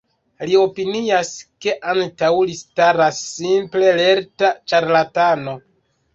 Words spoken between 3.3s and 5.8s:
simple lerta ĉarlatano.